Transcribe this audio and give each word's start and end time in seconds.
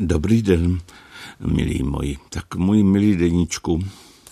Dobrý 0.00 0.42
den, 0.42 0.80
milí 1.40 1.82
moji. 1.82 2.16
Tak 2.30 2.54
můj 2.56 2.82
milý 2.82 3.16
deníčku, 3.16 3.80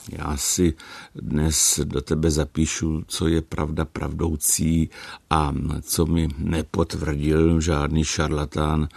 já 0.08 0.36
si 0.36 0.74
dnes 1.14 1.80
do 1.84 2.00
tebe 2.00 2.30
zapíšu, 2.30 3.04
co 3.06 3.28
je 3.28 3.42
pravda 3.42 3.84
pravdoucí 3.84 4.90
a 5.30 5.54
co 5.82 6.06
mi 6.06 6.28
nepotvrdil 6.38 7.60
žádný 7.60 8.04
šarlatán 8.04 8.88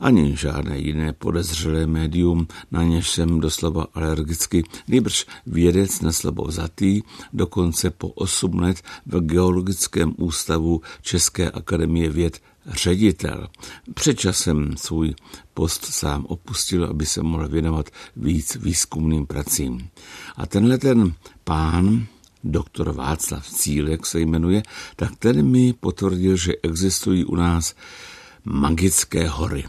ani 0.00 0.36
žádné 0.36 0.78
jiné 0.78 1.12
podezřelé 1.12 1.86
médium, 1.86 2.46
na 2.70 2.82
něž 2.82 3.10
jsem 3.10 3.40
doslova 3.40 3.86
alergicky, 3.94 4.64
nýbrž 4.88 5.26
vědec 5.46 6.00
na 6.00 6.12
slovo 6.12 6.44
vzatý, 6.44 7.02
dokonce 7.32 7.90
po 7.90 8.08
8 8.08 8.58
let 8.58 8.82
v 9.06 9.20
Geologickém 9.20 10.14
ústavu 10.16 10.80
České 11.02 11.50
akademie 11.50 12.10
věd 12.10 12.40
ředitel. 12.66 13.48
Před 13.94 14.14
časem 14.18 14.76
svůj 14.76 15.14
post 15.54 15.84
sám 15.84 16.26
opustil, 16.26 16.84
aby 16.84 17.06
se 17.06 17.22
mohl 17.22 17.48
věnovat 17.48 17.90
víc 18.16 18.56
výzkumným 18.56 19.26
pracím. 19.26 19.88
A 20.36 20.46
tenhle 20.46 20.78
ten 20.78 21.14
pán, 21.44 22.06
doktor 22.44 22.92
Václav 22.92 23.48
Cílek 23.48 24.06
se 24.06 24.20
jmenuje, 24.20 24.62
tak 24.96 25.16
ten 25.16 25.50
mi 25.50 25.72
potvrdil, 25.72 26.36
že 26.36 26.52
existují 26.62 27.24
u 27.24 27.36
nás 27.36 27.74
magické 28.44 29.28
hory. 29.28 29.64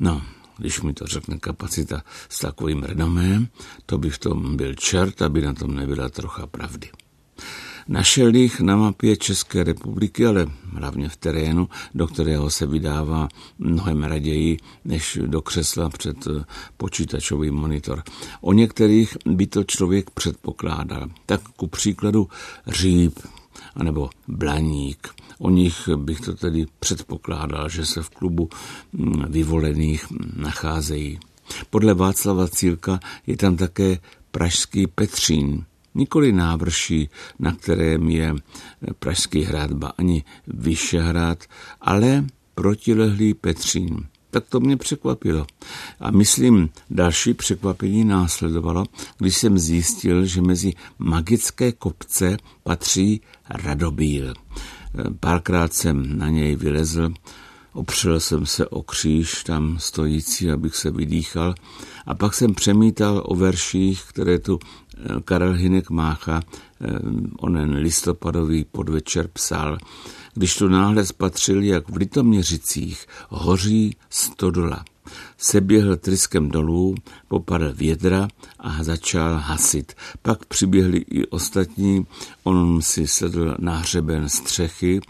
No, 0.00 0.22
když 0.58 0.80
mi 0.80 0.94
to 0.94 1.06
řekne 1.06 1.38
kapacita 1.38 2.02
s 2.28 2.38
takovým 2.38 2.82
renomém, 2.82 3.48
to 3.86 3.98
by 3.98 4.10
v 4.10 4.18
tom 4.18 4.56
byl 4.56 4.74
čert, 4.74 5.22
aby 5.22 5.40
na 5.40 5.54
tom 5.54 5.74
nebyla 5.74 6.08
trocha 6.08 6.46
pravdy. 6.46 6.90
Našel 7.88 8.34
jich 8.34 8.60
na 8.60 8.76
mapě 8.76 9.16
České 9.16 9.64
republiky, 9.64 10.26
ale 10.26 10.46
hlavně 10.72 11.08
v 11.08 11.16
terénu, 11.16 11.68
do 11.94 12.06
kterého 12.06 12.50
se 12.50 12.66
vydává 12.66 13.28
mnohem 13.58 14.02
raději 14.02 14.56
než 14.84 15.18
do 15.26 15.42
křesla 15.42 15.88
před 15.88 16.16
eh, 16.26 16.44
počítačový 16.76 17.50
monitor. 17.50 18.02
O 18.40 18.52
některých 18.52 19.16
by 19.26 19.46
to 19.46 19.64
člověk 19.64 20.10
předpokládal. 20.10 21.08
Tak 21.26 21.40
ku 21.48 21.66
příkladu 21.66 22.28
říp, 22.66 23.18
anebo 23.74 24.10
blaník. 24.28 25.08
O 25.38 25.50
nich 25.50 25.88
bych 25.96 26.20
to 26.20 26.34
tedy 26.34 26.66
předpokládal, 26.80 27.68
že 27.68 27.86
se 27.86 28.02
v 28.02 28.10
klubu 28.10 28.48
mm, 28.92 29.24
vyvolených 29.28 30.06
nacházejí. 30.36 31.20
Podle 31.70 31.94
Václava 31.94 32.48
Cílka 32.48 33.00
je 33.26 33.36
tam 33.36 33.56
také 33.56 33.98
pražský 34.30 34.86
Petřín, 34.86 35.64
nikoli 35.94 36.32
návrší, 36.32 37.08
na 37.38 37.52
kterém 37.52 38.08
je 38.08 38.34
Pražský 38.98 39.42
hrad, 39.42 39.72
ba 39.72 39.92
ani 39.98 40.24
Vyšehrad, 40.46 41.44
ale 41.80 42.24
protilehlý 42.54 43.34
Petřín. 43.34 44.06
Tak 44.30 44.44
to 44.48 44.60
mě 44.60 44.76
překvapilo. 44.76 45.46
A 46.00 46.10
myslím, 46.10 46.68
další 46.90 47.34
překvapení 47.34 48.04
následovalo, 48.04 48.84
když 49.18 49.36
jsem 49.36 49.58
zjistil, 49.58 50.26
že 50.26 50.42
mezi 50.42 50.72
magické 50.98 51.72
kopce 51.72 52.36
patří 52.62 53.20
Radobíl. 53.50 54.34
Párkrát 55.20 55.72
jsem 55.72 56.18
na 56.18 56.28
něj 56.28 56.56
vylezl, 56.56 57.12
opřel 57.72 58.20
jsem 58.20 58.46
se 58.46 58.66
o 58.66 58.82
kříž 58.82 59.44
tam 59.44 59.78
stojící, 59.78 60.50
abych 60.50 60.76
se 60.76 60.90
vydýchal 60.90 61.54
a 62.06 62.14
pak 62.14 62.34
jsem 62.34 62.54
přemítal 62.54 63.22
o 63.26 63.34
verších, 63.34 64.04
které 64.08 64.38
tu 64.38 64.58
eh, 64.58 65.20
Karel 65.24 65.52
Hinek 65.52 65.90
Mácha, 65.90 66.40
eh, 66.40 66.86
onen 67.38 67.74
listopadový 67.74 68.64
podvečer 68.64 69.28
psal, 69.28 69.78
když 70.34 70.56
tu 70.56 70.68
náhle 70.68 71.06
spatřil, 71.06 71.62
jak 71.62 71.88
v 71.88 71.96
Litoměřicích 71.96 73.06
hoří 73.28 73.96
stodola. 74.10 74.84
Seběhl 75.42 75.96
tryskem 75.96 76.50
dolů, 76.50 76.94
popadl 77.28 77.72
vědra 77.72 78.28
a 78.58 78.84
začal 78.84 79.36
hasit. 79.36 79.92
Pak 80.22 80.44
přiběhli 80.44 80.98
i 80.98 81.26
ostatní, 81.26 82.06
on 82.44 82.82
si 82.82 83.06
sedl 83.06 83.56
na 83.58 83.76
hřeben 83.76 84.28
střechy 84.28 85.00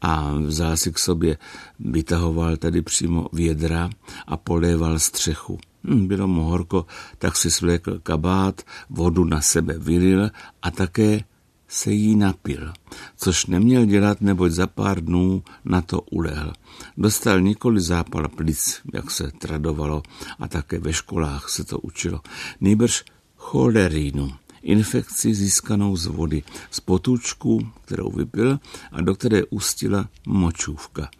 a 0.00 0.34
vzal 0.34 0.76
si 0.76 0.92
k 0.92 0.98
sobě, 0.98 1.38
vytahoval 1.80 2.56
tady 2.56 2.82
přímo 2.82 3.26
vědra 3.32 3.90
a 4.26 4.36
poléval 4.36 4.98
střechu. 4.98 5.58
Hm, 5.84 6.06
bylo 6.06 6.28
mu 6.28 6.44
horko, 6.44 6.86
tak 7.18 7.36
si 7.36 7.50
svlékl 7.50 7.98
kabát, 7.98 8.62
vodu 8.90 9.24
na 9.24 9.40
sebe 9.40 9.78
vylil 9.78 10.30
a 10.62 10.70
také 10.70 11.20
se 11.72 11.92
jí 11.92 12.16
napil, 12.16 12.72
což 13.16 13.46
neměl 13.46 13.84
dělat, 13.84 14.20
neboť 14.20 14.52
za 14.52 14.66
pár 14.66 15.04
dnů 15.04 15.42
na 15.64 15.82
to 15.82 16.00
ulehl. 16.00 16.52
Dostal 16.96 17.40
nikoli 17.40 17.80
zápal 17.80 18.28
plic, 18.28 18.80
jak 18.94 19.10
se 19.10 19.32
tradovalo, 19.38 20.02
a 20.38 20.48
také 20.48 20.78
ve 20.78 20.92
školách 20.92 21.48
se 21.48 21.64
to 21.64 21.78
učilo, 21.78 22.20
nejbrž 22.60 23.04
cholerínu, 23.36 24.32
infekci 24.62 25.34
získanou 25.34 25.96
z 25.96 26.06
vody, 26.06 26.42
z 26.70 26.80
potůčku, 26.80 27.68
kterou 27.84 28.10
vypil 28.10 28.58
a 28.92 29.00
do 29.00 29.14
které 29.14 29.44
ustila 29.44 30.08
močůvka. 30.26 31.10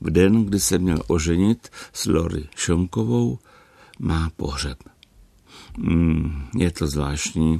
V 0.00 0.10
den, 0.10 0.44
kdy 0.44 0.60
se 0.60 0.78
měl 0.78 1.02
oženit 1.06 1.68
s 1.92 2.06
Lory 2.06 2.48
Šonkovou, 2.56 3.38
má 3.98 4.30
pohřeb. 4.36 4.78
Mm, 5.78 6.48
je 6.56 6.70
to 6.70 6.86
zvláštní 6.86 7.58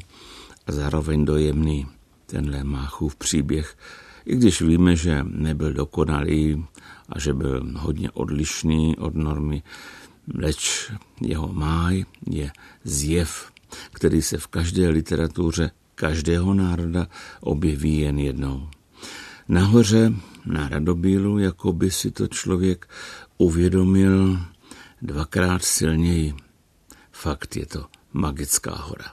a 0.67 0.73
zároveň 0.73 1.25
dojemný 1.25 1.87
tenhle 2.31 2.65
Máchův 2.65 3.17
příběh, 3.17 3.77
i 4.27 4.37
když 4.37 4.63
víme, 4.63 4.97
že 4.97 5.25
nebyl 5.29 5.73
dokonalý 5.73 6.67
a 7.09 7.19
že 7.19 7.35
byl 7.35 7.67
hodně 7.77 8.11
odlišný 8.11 8.97
od 8.97 9.15
normy, 9.15 9.63
leč 10.35 10.93
jeho 11.21 11.49
máj 11.53 12.05
je 12.31 12.51
zjev, 12.85 13.53
který 13.93 14.23
se 14.23 14.39
v 14.39 14.47
každé 14.47 14.89
literatuře 14.89 15.71
každého 15.95 16.55
národa 16.55 17.07
objeví 17.41 17.99
jen 17.99 18.19
jednou. 18.19 18.69
Nahoře 19.49 20.13
na 20.47 20.69
Radobílu, 20.69 21.39
jako 21.39 21.73
by 21.73 21.91
si 21.91 22.11
to 22.11 22.29
člověk 22.29 22.89
uvědomil 23.39 24.39
dvakrát 25.03 25.65
silněji. 25.65 26.35
Fakt 27.13 27.57
je 27.57 27.67
to 27.67 27.87
magická 28.13 28.75
hora. 28.75 29.13